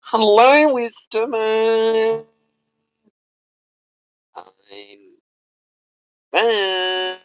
[0.01, 2.25] Hello, Wisdomer.
[4.37, 4.45] I'm
[6.33, 7.21] back.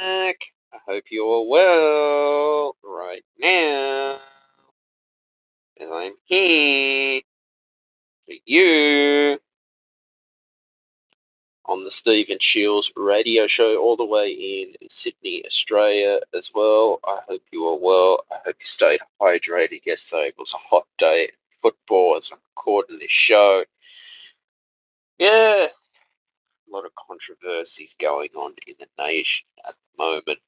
[0.00, 2.77] I hope you're well
[3.08, 4.18] right now.
[5.80, 7.20] And I'm here
[8.26, 9.38] for you
[11.64, 17.00] on the Stephen Shiels radio show, all the way in Sydney, Australia, as well.
[17.06, 18.24] I hope you are well.
[18.30, 20.28] I hope you stayed hydrated yesterday.
[20.28, 21.30] It was a hot day
[21.62, 23.64] football as I'm recording this show.
[25.18, 30.38] Yeah, a lot of controversies going on in the nation at the moment.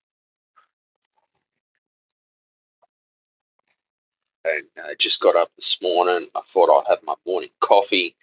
[4.45, 6.29] And I just got up this morning.
[6.35, 8.17] I thought I'd have my morning coffee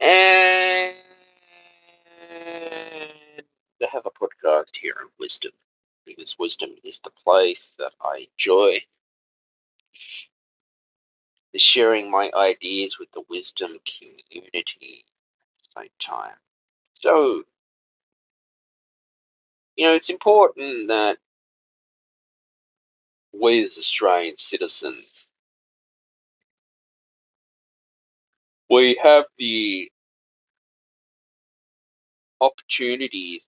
[0.00, 0.94] and
[3.80, 5.52] to have a podcast here on wisdom
[6.04, 8.80] because wisdom is the place that I enjoy
[11.52, 15.04] the sharing my ideas with the wisdom community
[15.74, 16.36] at the same time.
[16.94, 17.44] So,
[19.76, 21.18] you know, it's important that
[23.64, 25.26] as Australian citizens
[28.70, 29.90] we have the
[32.40, 33.46] opportunities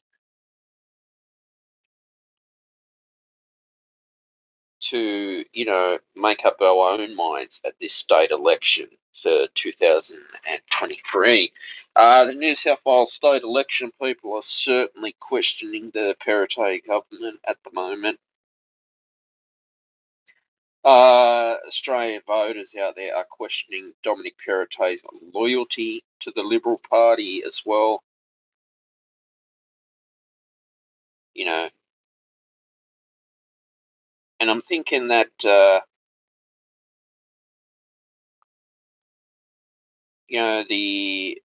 [4.80, 8.88] to, you know, make up our own minds at this state election
[9.22, 11.52] for 2023.
[11.96, 17.56] Uh, the New South Wales state election people are certainly questioning the Perrottet government at
[17.64, 18.18] the moment.
[20.88, 25.02] Uh, Australian voters out there are questioning Dominic Perrottet's
[25.34, 28.02] loyalty to the Liberal Party as well.
[31.34, 31.68] You know,
[34.40, 35.80] and I'm thinking that uh,
[40.28, 41.42] you know the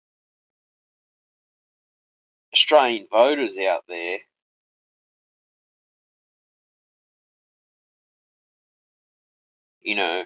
[2.53, 4.19] Australian voters out there
[9.83, 10.23] you know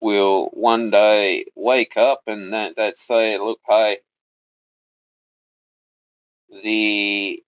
[0.00, 3.98] will one day wake up and that that say look hey
[6.64, 7.42] the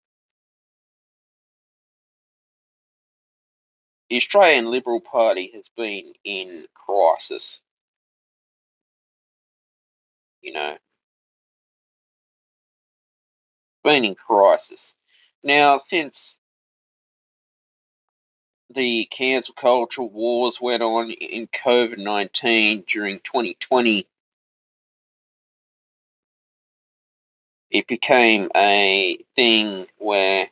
[4.14, 7.60] Australian Liberal Party has been in crisis.
[10.42, 10.78] You know,
[13.84, 14.94] been in crisis.
[15.44, 16.38] Now, since
[18.74, 24.08] the cancel culture wars went on in COVID 19 during 2020,
[27.72, 30.50] it became a thing where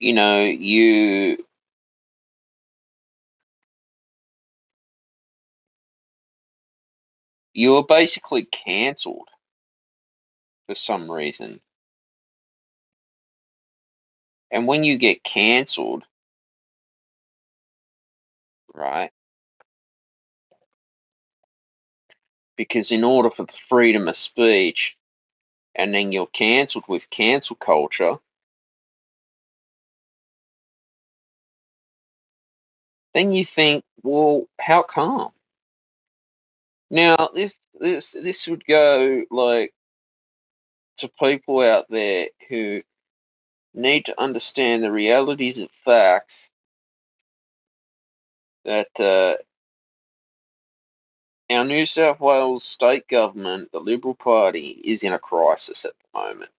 [0.00, 1.38] you know you
[7.54, 9.28] you were basically cancelled
[10.66, 11.60] for some reason.
[14.50, 16.04] And when you get cancelled,
[18.74, 19.10] right?
[22.56, 24.96] Because in order for the freedom of speech,
[25.74, 28.16] and then you're cancelled with cancel culture,
[33.14, 35.32] then you think, well, how come?
[36.92, 39.74] Now this this this would go like
[40.98, 42.82] to people out there who
[43.74, 46.50] need to understand the realities of facts
[48.64, 49.34] that uh,
[51.54, 56.18] our New South Wales state government, the Liberal Party, is in a crisis at the
[56.20, 56.50] moment.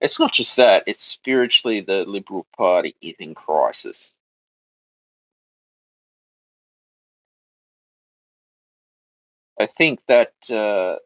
[0.00, 4.12] It's not just that, it's spiritually the Liberal Party is in crisis.
[9.60, 10.98] I think that, uh,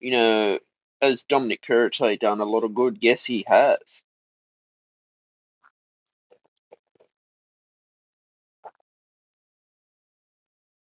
[0.00, 0.58] you know,
[1.02, 2.98] has Dominic Perrottet done a lot of good?
[3.00, 4.02] Yes, he has.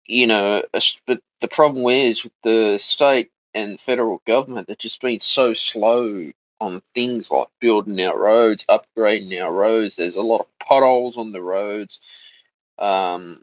[0.07, 0.65] You know,
[1.07, 6.33] but the problem is with the state and federal government, they've just been so slow
[6.61, 9.97] on things like building our roads, upgrading our roads.
[9.97, 12.01] There's a lot of potholes on the roads.
[12.79, 13.43] Um,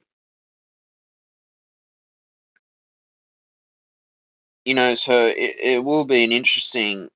[4.69, 7.09] you know, so it, it will be an interesting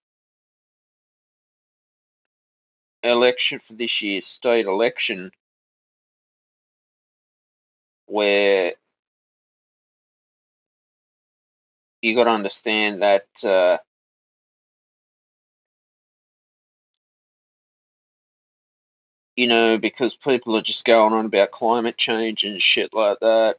[3.04, 5.32] election for this year's state election
[8.08, 8.74] where
[12.02, 13.78] you got to understand that uh,
[19.36, 23.58] you know because people are just going on about climate change and shit like that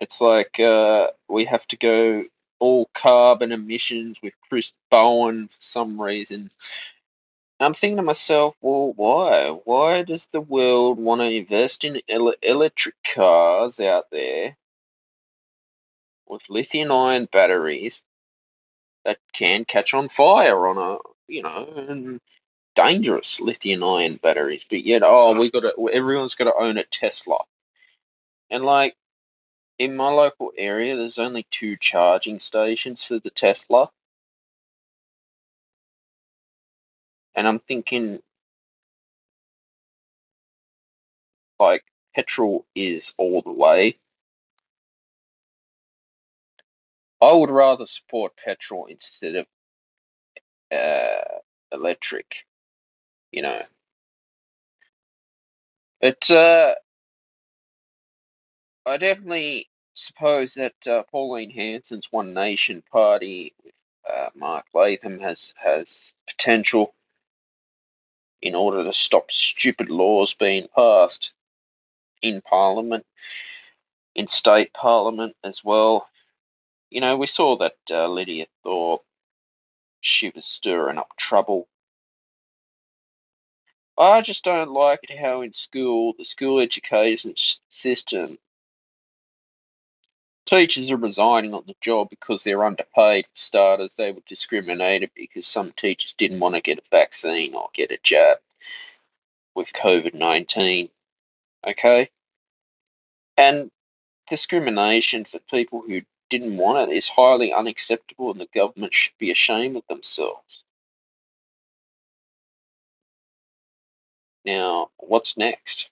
[0.00, 2.24] it's like uh, we have to go
[2.58, 6.50] all carbon emissions with chris bowen for some reason.
[7.60, 9.50] I'm thinking to myself well why?
[9.64, 14.56] Why does the world want to invest in ele- electric cars out there
[16.26, 18.02] with lithium ion batteries
[19.04, 20.98] that can catch on fire on a
[21.32, 22.20] you know and
[22.76, 24.66] dangerous lithium ion batteries?
[24.68, 27.38] But yet oh we got to everyone's got to own a tesla.
[28.50, 28.96] And like
[29.78, 33.90] in my local area there's only two charging stations for the tesla.
[37.36, 38.20] And i'm thinking
[41.60, 41.84] like
[42.16, 43.98] petrol is all the way.
[47.22, 49.46] I would rather support petrol instead of
[50.72, 51.38] uh,
[51.72, 52.36] electric
[53.32, 53.62] you know.
[56.00, 56.74] But uh
[58.86, 63.74] I definitely suppose that uh, Pauline Hanson's One Nation party with
[64.08, 66.94] uh, Mark Latham has has potential
[68.40, 71.32] in order to stop stupid laws being passed
[72.22, 73.04] in Parliament,
[74.14, 76.08] in state Parliament as well.
[76.88, 79.02] You know, we saw that uh, Lydia Thorpe,
[80.00, 81.66] she was stirring up trouble.
[83.98, 87.34] I just don't like it how in school, the school education
[87.68, 88.38] system
[90.46, 93.92] Teachers are resigning on the job because they're underpaid for starters.
[93.96, 97.98] They were discriminated because some teachers didn't want to get a vaccine or get a
[98.02, 98.38] jab
[99.56, 100.88] with COVID 19.
[101.66, 102.08] Okay?
[103.36, 103.70] And
[104.28, 109.30] discrimination for people who didn't want it is highly unacceptable, and the government should be
[109.30, 110.62] ashamed of themselves.
[114.44, 115.90] Now, what's next?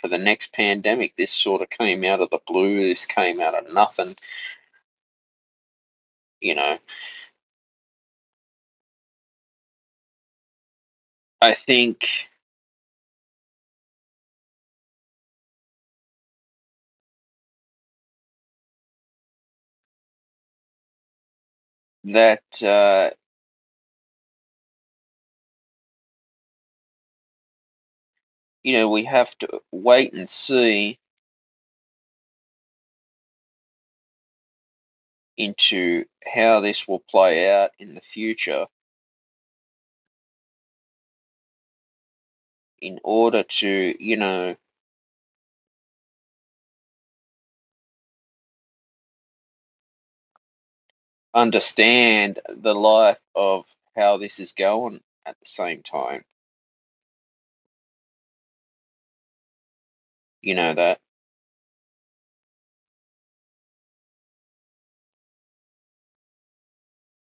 [0.00, 3.54] For the next pandemic, this sort of came out of the blue, this came out
[3.54, 4.16] of nothing.
[6.40, 6.78] You know,
[11.40, 12.08] I think
[22.04, 23.10] that uh,
[28.66, 30.98] you know we have to wait and see
[35.38, 38.66] into how this will play out in the future
[42.80, 44.56] in order to you know
[51.34, 53.64] understand the life of
[53.96, 56.24] how this is going at the same time
[60.46, 61.00] you know that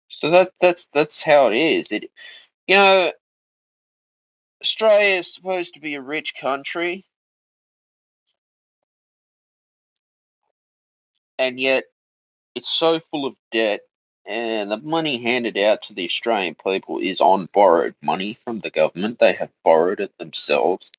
[0.10, 1.92] so that that's that's how it is.
[1.92, 2.12] It
[2.68, 3.12] you know
[4.64, 7.06] australia is supposed to be a rich country.
[11.40, 11.86] And yet
[12.56, 13.82] it's so full of debt
[14.28, 18.70] and the money handed out to the australian people is on borrowed money from the
[18.72, 19.20] government.
[19.20, 20.92] They have borrowed it themselves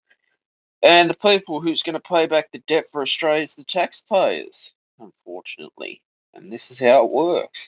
[0.82, 4.72] and the people who's going to pay back the debt for australia is the taxpayers
[5.00, 6.02] unfortunately
[6.34, 7.60] and this is how it works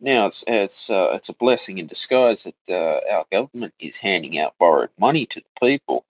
[0.00, 4.38] Now it's it's uh, it's a blessing in disguise that uh, our government is handing
[4.38, 6.04] out borrowed money to the people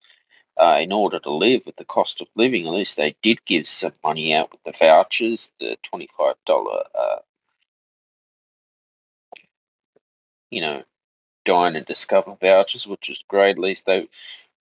[0.59, 2.67] uh, in order to live with the cost of living.
[2.67, 7.19] At least they did give some money out with the vouchers, the twenty-five dollar, uh,
[10.51, 10.85] you know,
[11.45, 13.53] dine and discover vouchers, which is great.
[13.53, 14.09] At least they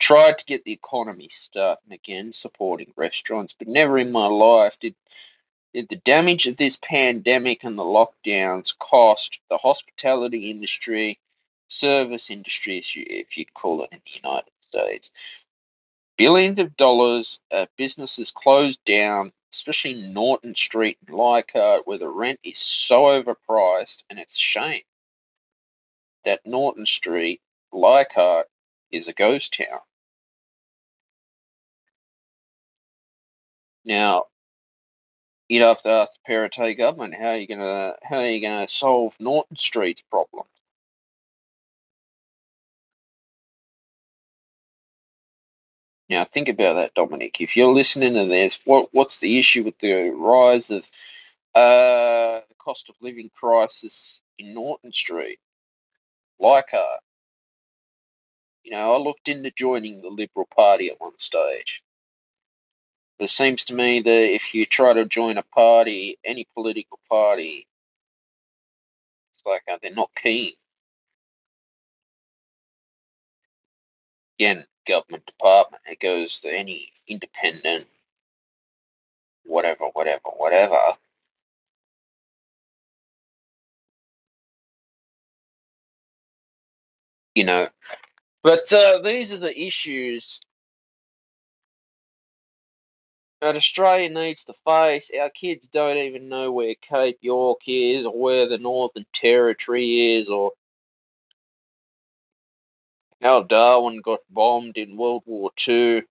[0.03, 3.55] tried to get the economy starting again, supporting restaurants.
[3.57, 4.95] But never in my life did
[5.73, 11.19] did the damage of this pandemic and the lockdowns cost the hospitality industry,
[11.69, 15.11] service industry, if, you, if you'd call it in the United States,
[16.17, 17.39] billions of dollars.
[17.51, 24.03] Uh, businesses closed down, especially Norton Street and Leichhardt, where the rent is so overpriced,
[24.09, 24.83] and it's a shame.
[26.25, 27.41] that Norton Street,
[27.73, 28.47] Leichhardt,
[28.91, 29.79] is a ghost town.
[33.85, 34.25] Now,
[35.49, 38.67] you'd have to ask the Perrottet government how are you gonna how are you gonna
[38.67, 40.45] solve Norton Street's problem?
[46.09, 47.41] Now think about that, Dominic.
[47.41, 50.83] If you're listening to this, what what's the issue with the rise of
[51.55, 55.39] uh, the cost of living crisis in Norton Street?
[56.39, 57.01] Leichhardt.
[58.63, 61.82] You know, I looked into joining the Liberal Party at one stage.
[63.23, 67.67] It seems to me that if you try to join a party, any political party,
[69.33, 70.53] it's like uh, they're not keen.
[74.39, 77.87] Again, government department, it goes to any independent,
[79.45, 80.79] whatever, whatever, whatever.
[87.35, 87.69] You know,
[88.43, 90.39] but uh, these are the issues
[93.43, 95.11] that Australia needs to face.
[95.19, 100.29] Our kids don't even know where Cape York is or where the Northern Territory is
[100.29, 100.53] or
[103.21, 106.03] how Darwin got bombed in World War Two.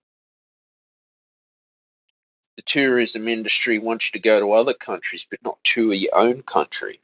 [2.56, 6.42] The tourism industry wants you to go to other countries, but not to your own
[6.42, 7.00] country.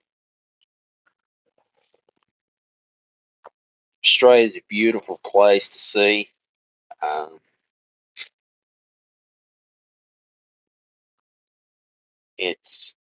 [4.05, 6.29] Australia is a beautiful place to see.
[7.03, 7.41] Um,
[12.39, 12.95] it's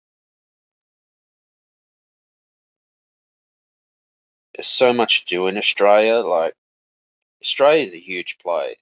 [4.55, 6.15] there's so much to do in Australia.
[6.17, 6.55] Like
[7.43, 8.77] Australia is a huge place.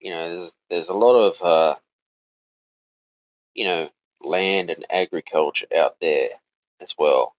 [0.00, 1.76] You know, there's there's a lot of uh,
[3.54, 3.90] you know
[4.22, 6.30] land and agriculture out there
[6.80, 7.34] as well.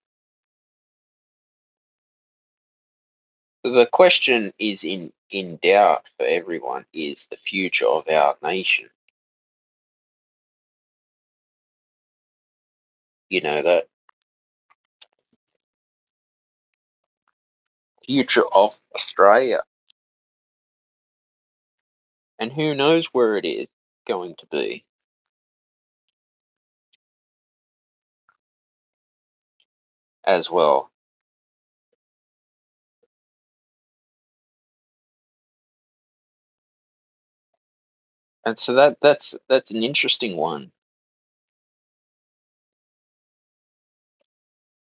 [3.63, 8.89] The question is in in doubt for everyone is the future of our nation.
[13.29, 13.87] You know that
[18.05, 19.61] future of Australia.
[22.39, 23.67] And who knows where it is
[24.07, 24.85] going to be.
[30.25, 30.91] As well.
[38.45, 40.71] And so that that's that's an interesting one.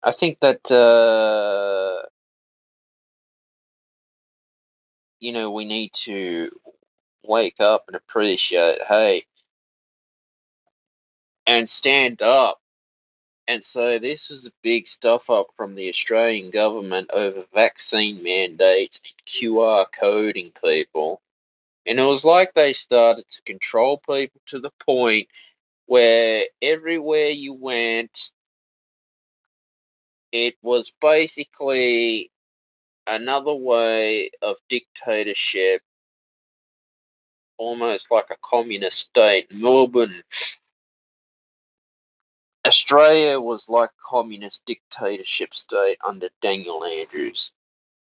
[0.07, 2.07] I think that uh,
[5.19, 6.51] you know we need to
[7.25, 9.25] wake up and appreciate, hey,
[11.47, 12.59] and stand up
[13.47, 19.01] and say this was a big stuff up from the Australian government over vaccine mandates,
[19.27, 21.21] QR coding people.
[21.85, 25.29] And it was like they started to control people to the point
[25.87, 28.31] where everywhere you went,
[30.31, 32.31] it was basically
[33.05, 35.81] another way of dictatorship,
[37.57, 39.47] almost like a communist state.
[39.51, 40.23] Melbourne,
[42.65, 47.51] Australia was like communist dictatorship state under Daniel Andrews.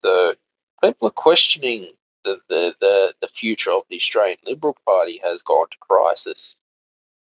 [0.03, 0.35] So
[0.81, 1.89] people are questioning
[2.23, 6.55] the, the, the, the future of the Australian Liberal Party has gone to crisis.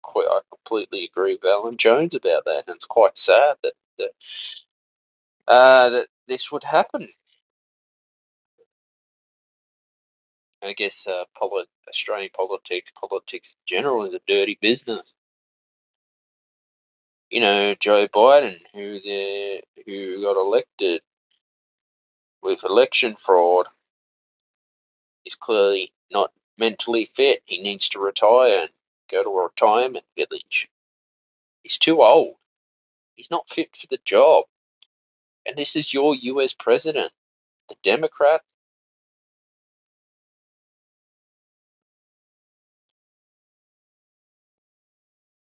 [0.05, 4.11] I completely agree with Alan Jones about that, and it's quite sad that that,
[5.49, 7.09] uh, that this would happen.
[10.63, 15.03] I guess uh, polit- Australian politics, politics in general, is a dirty business.
[17.31, 21.03] You know, Joe Biden, who the who got elected
[22.43, 23.67] with election fraud,
[25.27, 27.43] is clearly not mentally fit.
[27.47, 28.71] He needs to retire and
[29.11, 30.71] go to a retirement village.
[31.63, 32.37] He's too old.
[33.17, 34.45] He's not fit for the job.
[35.47, 37.13] And this is your US president,
[37.69, 38.43] the Democrat.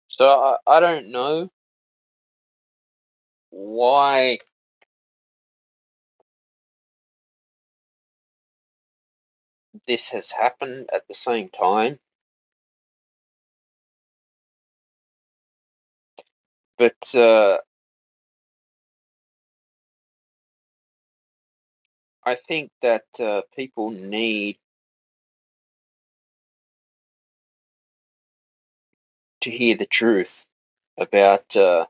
[0.09, 1.50] So I, I don't know
[3.50, 4.38] why
[9.88, 11.99] this has happened at the same time.
[16.78, 17.59] But uh,
[22.26, 24.59] I think that uh, people need
[29.42, 30.45] to hear the truth
[30.99, 31.87] about uh,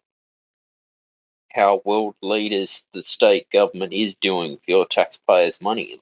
[1.53, 6.01] how world leaders, the state government is doing with your taxpayers' money.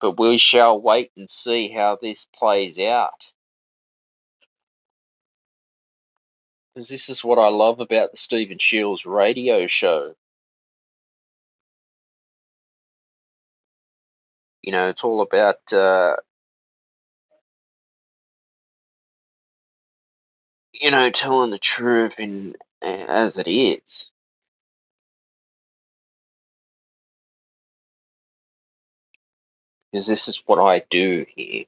[0.00, 3.24] But we shall wait and see how this plays out.
[6.74, 10.14] Because this is what I love about the Stephen Shiels radio show.
[14.62, 16.16] You know, it's all about uh,
[20.72, 24.10] you know telling the truth in as it is.
[29.92, 31.64] Because this is what I do here.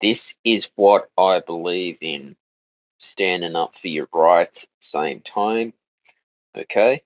[0.00, 2.36] This is what I believe in.
[2.98, 5.74] Standing up for your rights at the same time.
[6.56, 7.02] Okay?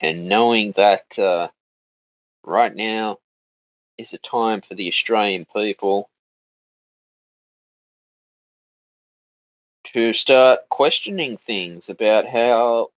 [0.00, 1.48] And knowing that uh,
[2.44, 3.18] right now
[3.98, 6.10] is a time for the Australian people
[9.84, 12.90] to start questioning things about how,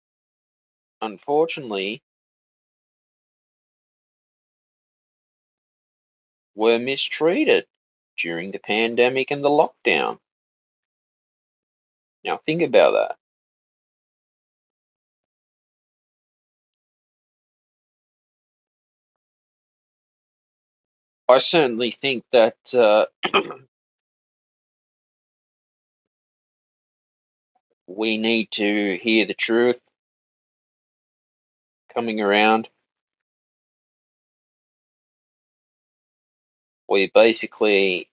[1.02, 2.02] unfortunately,
[6.54, 7.66] were mistreated
[8.18, 10.18] during the pandemic and the lockdown.
[12.24, 13.16] Now, think about that.
[21.28, 23.06] I certainly think that uh,
[27.86, 29.80] we need to hear the truth
[31.94, 32.68] coming around.
[36.88, 38.10] We basically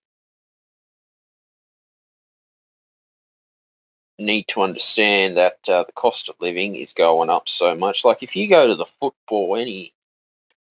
[4.19, 8.05] need to understand that uh, the cost of living is going up so much.
[8.05, 9.93] Like if you go to the football, any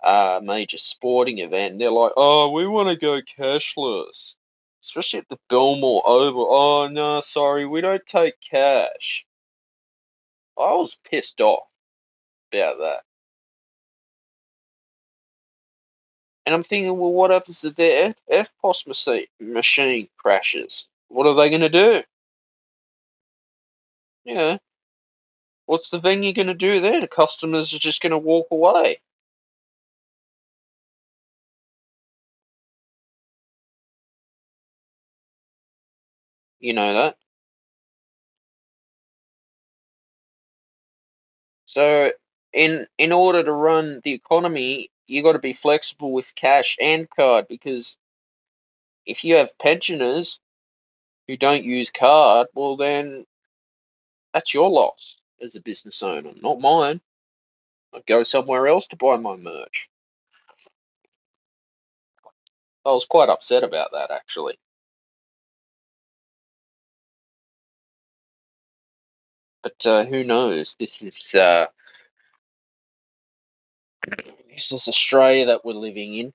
[0.02, 4.34] uh, major sporting event, they're like, "Oh, we want to go cashless,"
[4.82, 6.48] especially at the Belmore Oval.
[6.50, 9.26] Oh no, sorry, we don't take cash.
[10.58, 11.66] I was pissed off
[12.52, 13.02] about that.
[16.50, 20.86] And I'm thinking, well, what happens if their EFTPOS machine, crashes?
[21.06, 22.02] What are they going to do?
[24.24, 24.58] Yeah.
[25.66, 27.02] What's the venue going to do then?
[27.02, 28.98] The customers are just going to walk away.
[36.60, 37.16] You know that.
[41.66, 42.12] So,
[42.52, 47.10] in in order to run the economy, you got to be flexible with cash and
[47.10, 47.96] card because
[49.06, 50.40] if you have pensioners
[51.28, 53.26] who don't use card, well then
[54.34, 57.00] that's your loss as a business owner, not mine.
[57.94, 59.88] I'd go somewhere else to buy my merch.
[62.86, 64.58] I was quite upset about that actually.
[69.62, 70.76] But uh, who knows?
[70.78, 71.66] This is uh,
[74.52, 76.32] this is Australia that we're living in,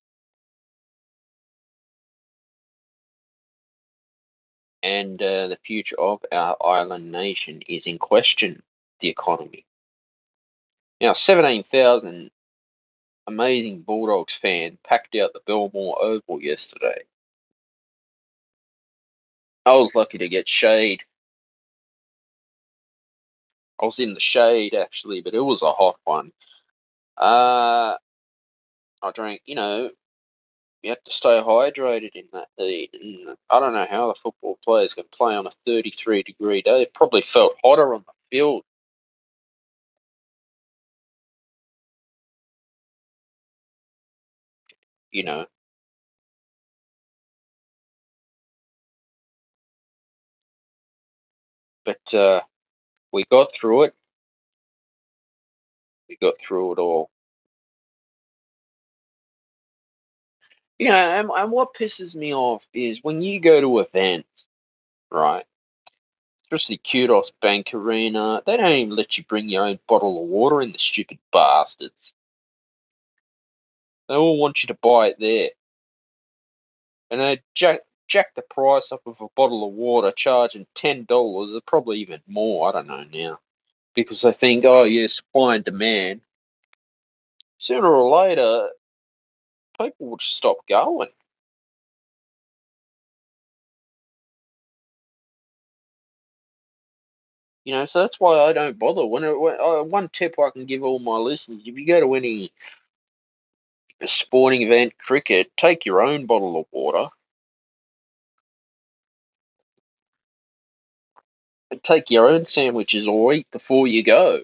[4.83, 8.63] and uh, the future of our island nation is in question.
[9.01, 9.65] The economy.
[11.01, 12.31] Now, seventeen thousand
[13.27, 17.03] amazing Bulldogs fan packed out the Belmore Oval yesterday.
[19.65, 21.03] I was lucky to get shade.
[23.81, 26.31] I was in the shade actually, but it was a hot one.
[27.17, 27.95] Uh,
[29.05, 29.91] I drank, you know,
[30.83, 32.91] you have to stay hydrated in that heat.
[33.01, 36.83] And I don't know how the football players can play on a 33 degree day.
[36.83, 38.63] It probably felt hotter on the field.
[45.11, 45.45] You know,
[51.85, 52.41] but uh,
[53.13, 53.95] we got through it.
[56.09, 57.09] We got through it all.
[60.77, 64.45] You know, and, and what pisses me off is when you go to events,
[65.09, 65.45] right?
[66.43, 70.61] Especially Kudos Bank Arena, they don't even let you bring your own bottle of water
[70.61, 72.13] in, the stupid bastards.
[74.07, 75.49] They all want you to buy it there.
[77.09, 81.61] And they jack, jack the price up of a bottle of water, charging $10, or
[81.65, 83.39] probably even more, I don't know now.
[83.95, 86.21] Because they think, oh, yeah, supply and demand.
[87.57, 88.69] Sooner or later,
[89.79, 91.09] people would stop going.
[97.65, 99.05] You know, so that's why I don't bother.
[99.05, 102.15] When, when uh, one tip I can give all my listeners: if you go to
[102.15, 102.51] any
[104.05, 107.09] sporting event, cricket, take your own bottle of water.
[111.71, 114.41] And take your own sandwiches or eat before you go.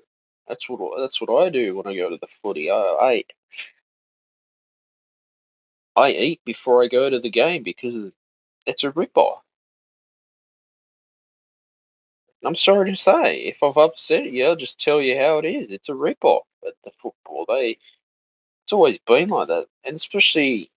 [0.47, 2.71] That's what that's what I do when I go to the footy.
[2.71, 3.33] I, I eat.
[5.95, 8.15] I eat before I go to the game because
[8.65, 9.43] it's a rip-off.
[12.43, 15.71] I'm sorry to say, if I've upset you, I'll just tell you how it is.
[15.71, 17.45] It's a rip-off at the football.
[17.47, 17.77] They,
[18.65, 20.71] it's always been like that, and especially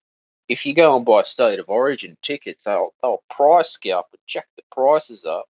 [0.49, 4.47] if you go and buy state of origin tickets, they'll they'll price scalp and jack
[4.57, 5.47] the prices up.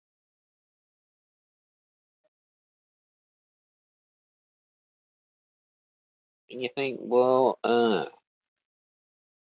[6.51, 8.07] And you think, well, uh,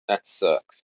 [0.09, 0.83] that sucks.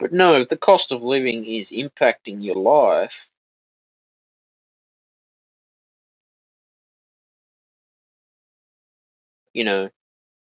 [0.00, 3.28] But no, the cost of living is impacting your life,
[9.54, 9.90] you know,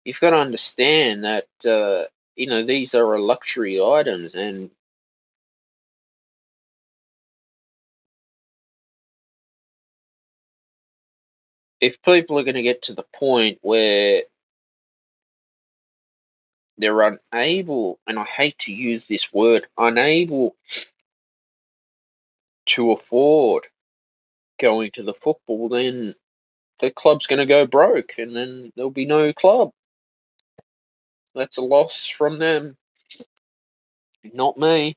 [0.04, 2.04] you've got to understand that, uh,
[2.36, 4.70] you know, these are luxury items and
[11.80, 14.24] if people are going to get to the point where
[16.78, 20.56] they're unable, and I hate to use this word, unable
[22.66, 23.66] to afford
[24.58, 26.14] going to the football, then
[26.80, 29.70] the club's going to go broke and then there'll be no club.
[31.34, 32.76] That's a loss from them,
[34.24, 34.96] not me.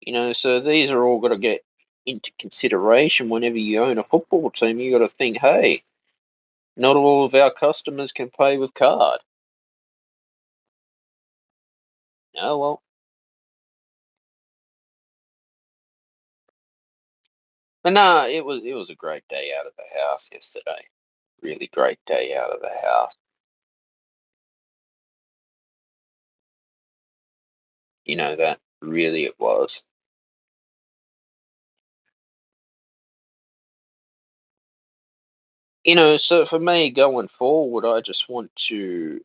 [0.00, 1.64] You know, so these are all got to get
[2.06, 4.78] into consideration whenever you own a football team.
[4.80, 5.84] You've got to think, hey,
[6.76, 9.20] not all of our customers can pay with card.
[12.38, 12.82] Oh well.
[17.84, 20.86] But nah, it was it was a great day out of the house yesterday.
[21.42, 23.14] Really great day out of the house.
[28.04, 29.82] You know that really it was.
[35.84, 39.22] You know, so for me going forward, I just want to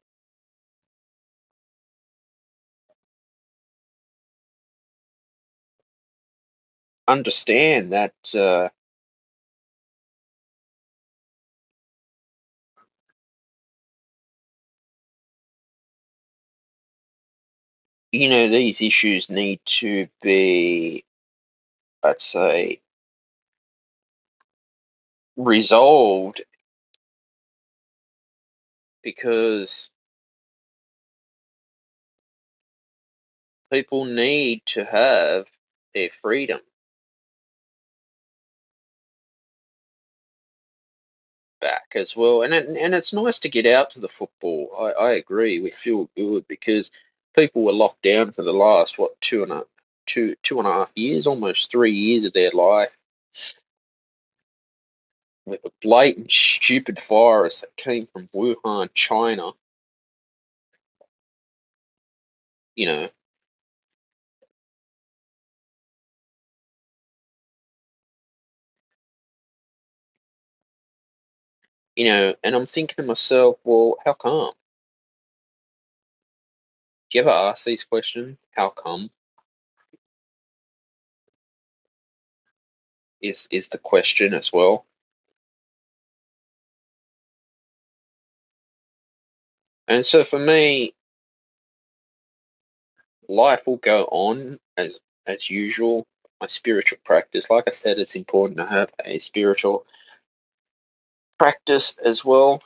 [7.08, 8.70] understand that uh,
[18.12, 21.06] you know these issues need to be,
[22.04, 22.82] let's say,
[25.38, 26.44] resolved
[29.04, 29.90] because
[33.72, 35.48] people need to have
[35.94, 36.60] their freedom
[41.60, 42.44] back as well.
[42.44, 44.72] And and it's nice to get out to the football.
[44.78, 45.60] I, I agree.
[45.60, 46.92] We feel good because
[47.36, 49.66] people were locked down for the last what two and a
[50.06, 52.96] two two and a half years, almost three years of their life.
[55.48, 59.54] With a blatant stupid virus that came from Wuhan, China.
[62.76, 63.10] You know,
[71.96, 74.54] you know, and I'm thinking to myself, well, how come?
[77.12, 78.38] Do you ever ask these questions?
[78.52, 79.12] How come?
[83.22, 84.86] Is is the question as well.
[89.88, 90.94] And so for me,
[93.30, 96.06] life will go on as as usual.
[96.42, 99.86] My spiritual practice, like I said, it's important to have a spiritual
[101.40, 102.62] practice as well.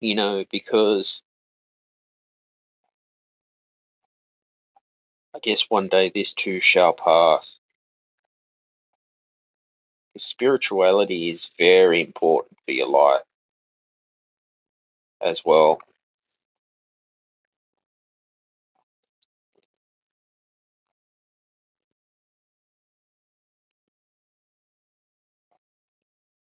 [0.00, 1.22] You know, because
[5.34, 7.58] I guess one day this too shall pass.
[10.18, 13.22] Spirituality is very important for your life
[15.22, 15.80] as well.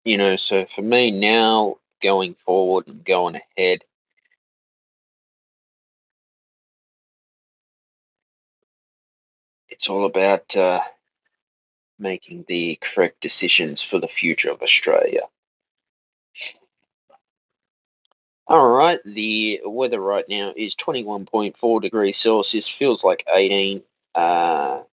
[0.06, 3.84] You know, so for me now, going forward and going ahead,
[9.70, 10.82] it's all about uh,
[12.00, 15.22] making the correct decisions for the future of Australia.
[18.48, 23.84] All right, the weather right now is 21.4 degrees Celsius, feels like 18.
[24.16, 24.84] Uh,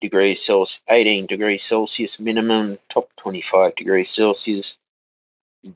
[0.00, 4.76] degrees Celsius, 18 degrees Celsius minimum, top 25 degrees Celsius,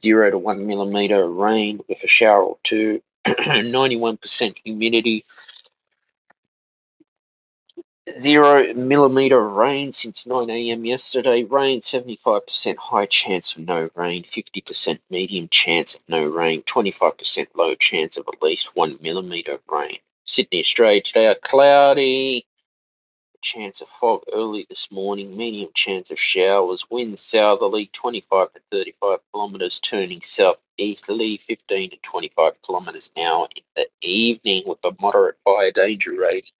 [0.02, 5.24] 0 to 1 millimeter rain with a shower or two, 91% humidity,
[8.18, 10.85] 0 millimeter rain since 9 a.m.
[10.85, 17.49] yesterday, rain 75% high chance of no rain, 50% medium chance of no rain, 25%
[17.55, 19.99] low chance of at least 1 millimeter of rain.
[20.25, 22.46] Sydney, Australia today are cloudy,
[23.42, 29.18] chance of fog early this morning, medium chance of showers, wind southerly 25 to 35
[29.33, 35.73] kilometres, turning southeasterly 15 to 25 kilometres now in the evening with a moderate fire
[35.73, 36.53] danger rating.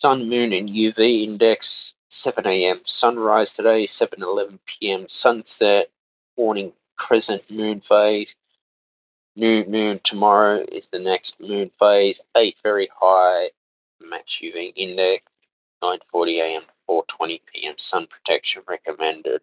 [0.00, 2.80] Sun, moon, and UV index 7 a.m.
[2.86, 5.06] Sunrise today, 7:11 p.m.
[5.10, 5.90] Sunset,
[6.38, 8.34] morning crescent moon phase.
[9.36, 12.22] New moon tomorrow is the next moon phase.
[12.34, 13.50] 8 very high
[14.00, 15.22] max UV index.
[15.82, 16.62] 9:40 a.m.
[16.88, 17.74] 4:20 p.m.
[17.76, 19.42] Sun protection recommended.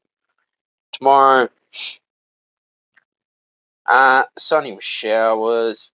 [0.93, 1.49] Tomorrow,
[3.85, 5.91] uh, sunny with showers.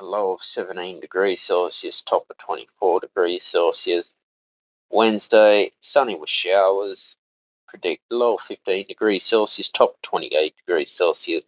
[0.00, 4.14] A low of 17 degrees Celsius, top of 24 degrees Celsius.
[4.88, 7.16] Wednesday, sunny with showers.
[7.68, 11.44] Predict low of 15 degrees Celsius, top of 28 degrees Celsius.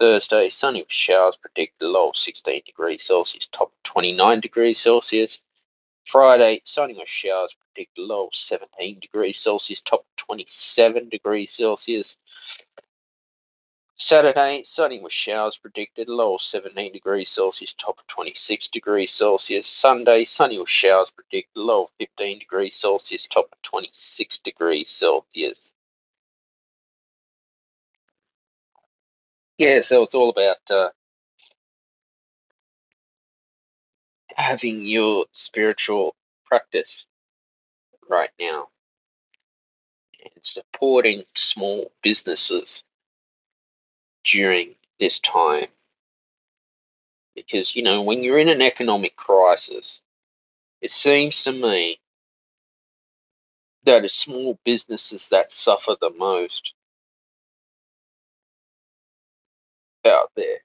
[0.00, 1.36] Thursday, sunny with showers.
[1.36, 5.40] Predict low of 16 degrees Celsius, top of 29 degrees Celsius.
[6.04, 12.16] Friday, sunny with showers, predict low 17 degrees Celsius, top 27 degrees Celsius.
[14.04, 19.68] Saturday, sunny with showers predicted, low of 17 degrees Celsius, top of 26 degrees Celsius.
[19.68, 25.56] Sunday, sunny with showers predicted, low of 15 degrees Celsius, top of 26 degrees Celsius.
[29.56, 30.88] Yeah, so it's all about uh,
[34.34, 37.06] having your spiritual practice
[38.10, 38.66] right now
[40.24, 42.82] and supporting small businesses
[44.24, 45.68] during this time.
[47.34, 50.02] Because, you know, when you're in an economic crisis,
[50.80, 52.00] it seems to me
[53.84, 56.74] that it's small businesses that suffer the most
[60.04, 60.58] out there.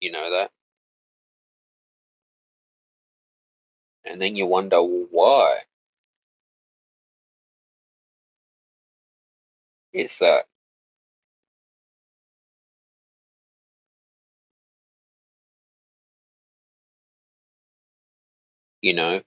[0.00, 0.50] You know that?
[4.04, 5.58] And then you wonder, well, why
[9.94, 10.26] is that?
[10.26, 10.42] Uh,
[18.82, 19.22] you know?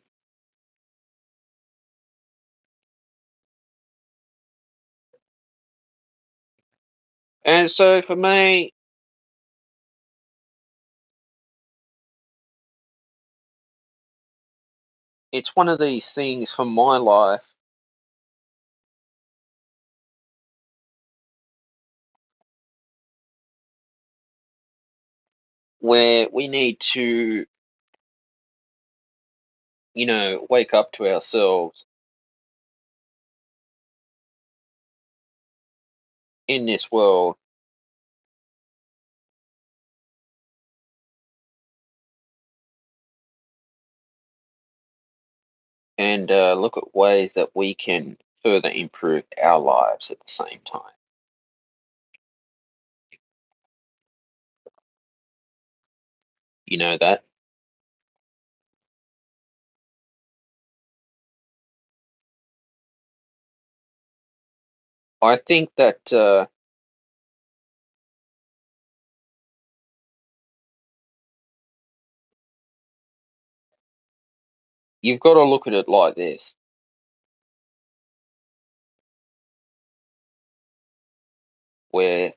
[7.46, 8.74] And so for me,
[15.32, 17.44] it's one of these things for my life
[25.86, 27.46] where we need to,
[29.96, 31.86] you know, wake up to ourselves
[36.48, 37.38] in this world
[45.98, 50.60] and uh, look at ways that we can further improve our lives at the same
[50.66, 51.05] time.
[56.68, 57.24] You know that?
[65.22, 66.48] I think that uh,
[75.02, 76.56] you've got to look at it like this.
[81.92, 82.34] Where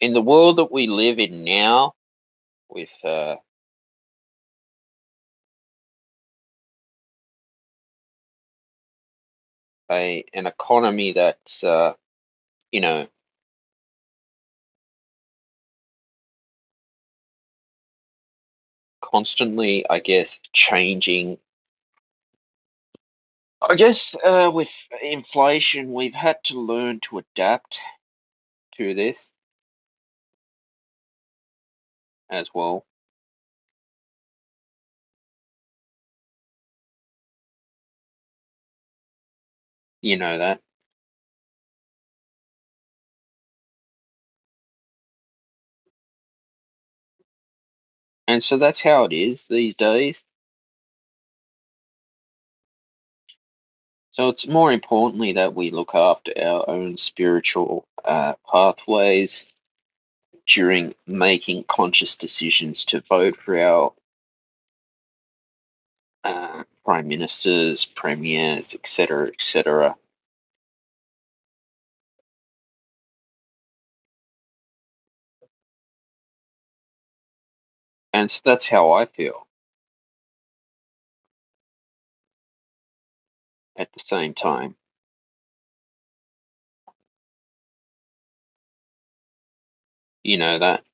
[0.00, 1.94] in the world that we live in now,
[2.70, 3.36] with uh,
[9.90, 11.94] a an economy that's uh,
[12.72, 13.08] you know
[19.02, 21.38] constantly, I guess, changing.
[23.62, 27.80] I guess uh, with inflation, we've had to learn to adapt
[28.78, 29.18] to this
[32.30, 32.86] as well.
[40.02, 40.60] You know that.
[48.28, 50.18] And so that's how it is these days.
[54.12, 59.44] So it's more importantly that we look after our own spiritual uh, pathways
[60.54, 63.92] during making conscious decisions to vote for our
[66.24, 69.96] uh, prime ministers, premiers, etc., etc.
[78.12, 79.46] And so that's how I feel.
[83.76, 84.76] At the same time,
[90.24, 90.84] you know that.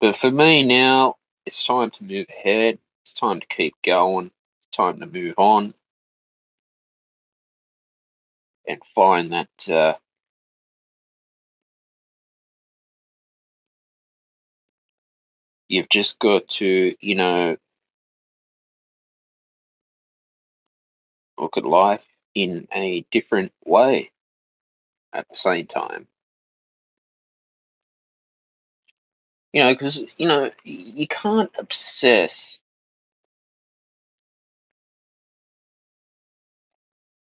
[0.00, 2.78] But for me now, it's time to move ahead.
[3.02, 4.30] It's time to keep going.
[4.62, 5.74] It's time to move on
[8.66, 9.94] and find that uh,
[15.68, 17.56] you've just got to, you know,
[21.38, 24.10] look at life in a different way
[25.12, 26.08] at the same time.
[29.52, 32.58] You know, because, you know, you can't obsess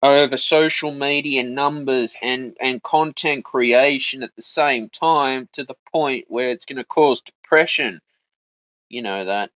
[0.03, 6.27] over social media numbers and, and content creation at the same time to the point
[6.29, 8.01] where it's going to cause depression.
[8.91, 9.51] You know, that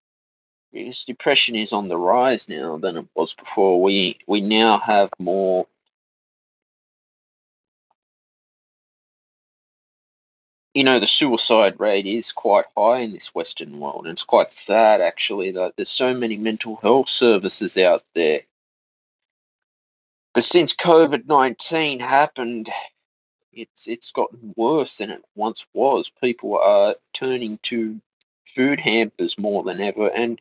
[0.73, 3.83] because depression is on the rise now than it was before.
[3.83, 5.67] We we now have more
[10.75, 14.55] you know, the suicide rate is quite high in this Western world, and it's quite
[14.55, 18.43] sad actually that there's so many mental health services out there.
[20.35, 22.71] But since COVID nineteen happened,
[23.53, 26.11] it's it's gotten worse than it once was.
[26.23, 28.01] People are turning to
[28.47, 30.41] food hampers more than ever, and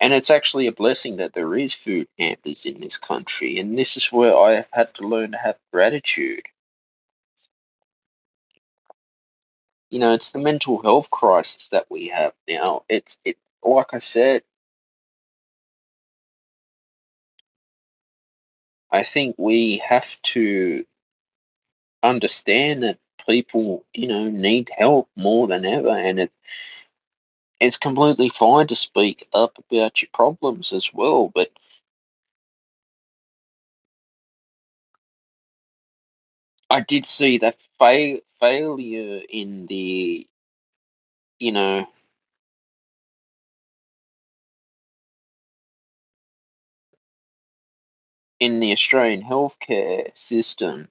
[0.00, 3.58] and it's actually a blessing that there is food hampers in this country.
[3.58, 6.44] And this is where I have had to learn to have gratitude.
[9.90, 12.84] You know, it's the mental health crisis that we have now.
[12.88, 14.42] It's it like I said,
[18.92, 20.84] I think we have to
[22.02, 26.32] understand that people, you know, need help more than ever, and it
[27.60, 31.30] it's completely fine to speak up about your problems as well.
[31.34, 31.50] But
[36.70, 40.26] I did see that fail failure in the,
[41.40, 41.86] you know,
[48.40, 50.88] in the Australian healthcare system,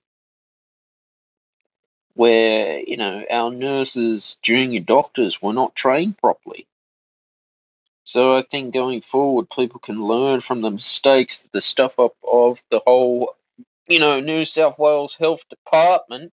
[2.16, 6.68] where you know our nurses, junior doctors, were not trained properly.
[8.06, 12.64] So I think going forward, people can learn from the mistakes, the stuff up of
[12.72, 13.36] the whole,
[13.88, 16.34] you know, New South Wales Health Department,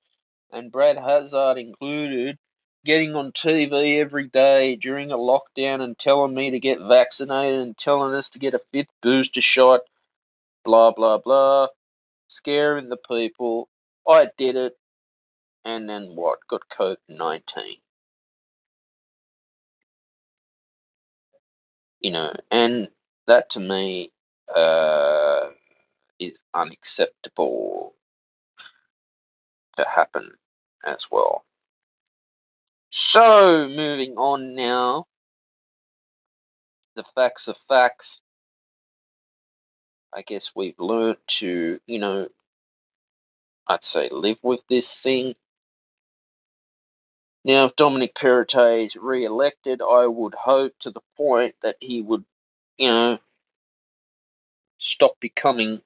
[0.51, 2.37] and Brad Hazzard included,
[2.85, 7.77] getting on TV every day during a lockdown and telling me to get vaccinated and
[7.77, 9.81] telling us to get a fifth booster shot,
[10.65, 11.67] blah blah blah,
[12.29, 13.69] scaring the people.
[14.07, 14.75] I did it,
[15.65, 16.39] and then what?
[16.49, 17.77] Got COVID nineteen.
[22.01, 22.89] you know, and
[23.27, 24.11] that to me
[24.53, 25.49] uh,
[26.21, 27.95] is unacceptable
[29.77, 30.31] to happen
[30.85, 31.43] as well.
[32.91, 35.07] So, moving on now,
[36.95, 38.21] the facts are facts.
[40.13, 42.27] I guess we've learned to, you know,
[43.67, 45.35] I'd say live with this thing.
[47.45, 52.01] Now, if Dominic Perrottet is re elected, I would hope to the point that he
[52.01, 52.25] would,
[52.77, 53.19] you know,
[54.79, 55.81] stop becoming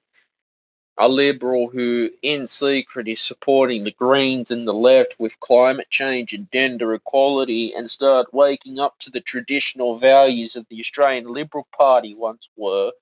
[0.98, 6.32] a liberal who, in secret, is supporting the Greens and the left with climate change
[6.32, 11.66] and gender equality and start waking up to the traditional values of the Australian Liberal
[11.76, 12.92] Party once were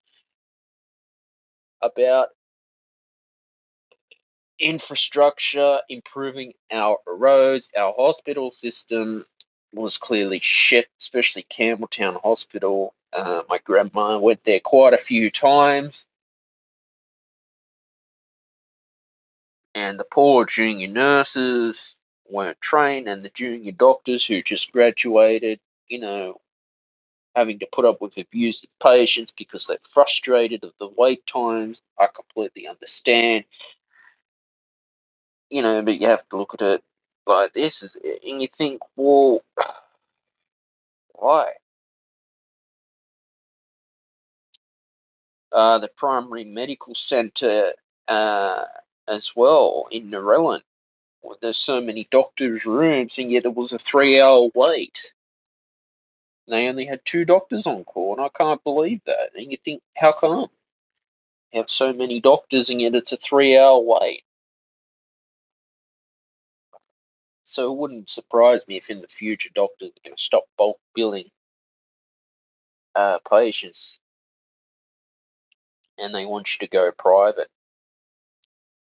[1.82, 2.30] about
[4.58, 9.24] infrastructure, improving our roads, our hospital system
[9.72, 12.94] was clearly shit, especially Campbelltown Hospital.
[13.12, 16.06] Uh, my grandma went there quite a few times.
[19.74, 21.96] And the poor junior nurses
[22.28, 26.40] weren't trained, and the junior doctors who just graduated, you know,
[27.36, 31.80] having to put up with abusive patients because they're frustrated of the wait times.
[31.98, 33.44] I completely understand,
[35.50, 36.84] you know, but you have to look at it.
[37.26, 39.42] like this, and you think, well,
[41.14, 41.52] why?
[45.52, 47.72] Uh, the primary medical centre
[48.08, 48.64] uh,
[49.08, 50.10] as well in.
[51.22, 55.14] Well, there's so many doctors' rooms, and yet it was a three-hour wait.
[56.48, 59.30] They only had two doctors on call, and I can't believe that.
[59.36, 60.50] And you think, how come?
[61.52, 64.22] You have so many doctors, and yet it's a three-hour wait.
[67.44, 70.78] So it wouldn't surprise me if in the future doctors are going to stop bulk
[70.94, 71.30] billing
[72.94, 73.98] uh, patients
[75.98, 77.48] and they want you to go private.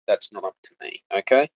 [0.09, 1.51] That's not up to me, okay?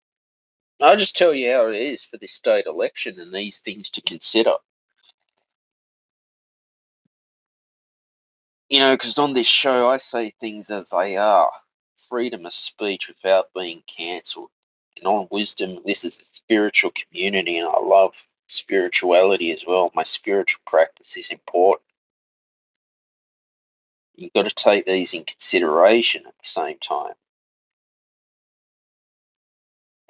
[0.81, 4.01] I'll just tell you how it is for this state election and these things to
[4.03, 4.53] consider.
[8.69, 11.51] You know, because on this show I say things as they are
[12.09, 14.49] freedom of speech without being cancelled.
[14.97, 18.15] And on wisdom, this is a spiritual community, and I love
[18.47, 19.91] spirituality as well.
[19.93, 21.83] My spiritual practice is important.
[24.15, 27.13] You've got to take these in consideration at the same time,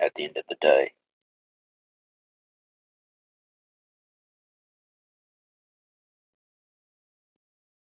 [0.05, 0.93] at the end of the day.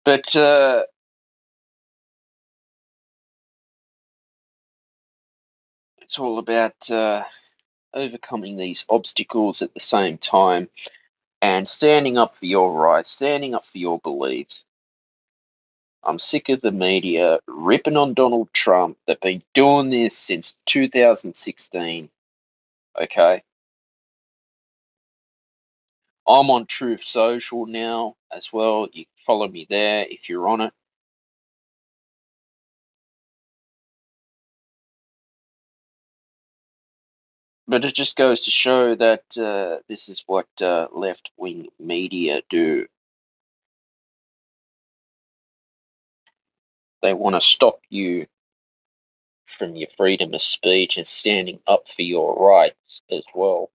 [0.04, 0.84] But uh,
[6.02, 7.24] it's all about uh,
[7.94, 10.68] overcoming these obstacles at the same time
[11.42, 14.64] and standing up for your rights, standing up for your beliefs.
[16.04, 18.98] I'm sick of the media ripping on Donald Trump.
[19.06, 22.10] They've been doing this since 2016.
[23.00, 23.42] Okay.
[26.26, 28.88] I'm on Truth Social now as well.
[28.92, 30.72] You can follow me there if you're on it.
[37.66, 42.42] But it just goes to show that uh, this is what uh, left wing media
[42.50, 42.86] do.
[47.04, 48.26] They want to stop you
[49.46, 53.70] from your freedom of speech and standing up for your rights as well.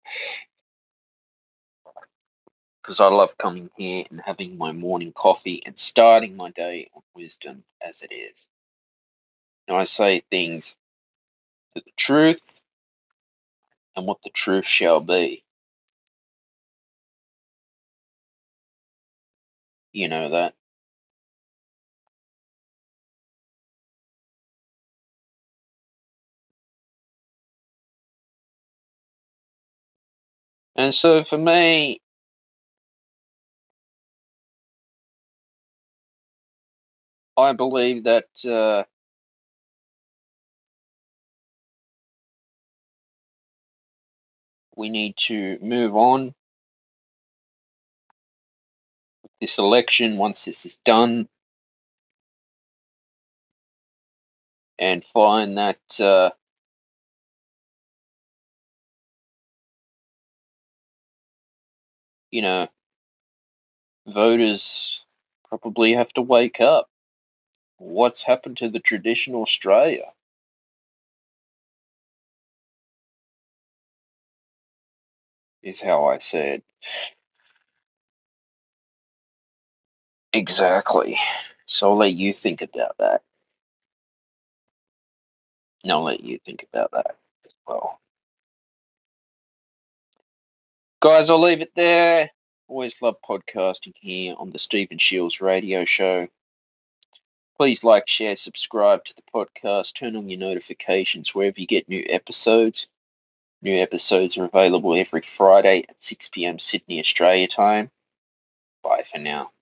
[2.82, 7.02] Because I love coming here and having my morning coffee and starting my day on
[7.16, 8.46] wisdom as it is.
[9.68, 10.76] And I say things
[11.76, 12.40] to the truth
[13.96, 15.44] and what the truth shall be.
[19.92, 20.54] You know that.
[30.78, 32.02] And so for me,
[37.38, 38.84] I believe that uh,
[44.76, 46.34] we need to move on.
[49.22, 51.28] With this election once this is done
[54.78, 56.30] and find that uh,
[62.30, 62.68] you know
[64.06, 65.02] voters
[65.48, 66.88] probably have to wake up.
[67.78, 70.12] What's happened to the traditional Australia?
[75.62, 76.62] Is how I said.
[80.32, 81.18] Exactly.
[81.66, 83.22] So I'll let you think about that.
[85.82, 88.00] And I'll let you think about that as well.
[91.00, 92.28] Guys, I'll leave it there.
[92.66, 96.26] Always love podcasting here on the Stephen Shiels radio show.
[97.56, 102.04] Please like, share, subscribe to the podcast, turn on your notifications wherever you get new
[102.08, 102.88] episodes.
[103.62, 107.92] New episodes are available every Friday at 6 pm Sydney, Australia time.
[108.82, 109.52] Bye for now.